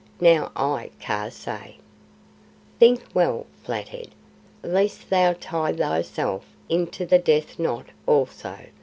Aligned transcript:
Now 0.19 0.51
I, 0.55 0.89
Kaa, 0.99 1.29
say" 1.29 1.77
"Think 2.79 3.03
well, 3.13 3.45
Flathead, 3.63 4.09
lest 4.63 5.11
thou 5.11 5.33
tie 5.39 5.73
thyself 5.73 6.43
into 6.67 7.05
the 7.05 7.19
death 7.19 7.59
knot 7.59 7.85
also. 8.07 8.57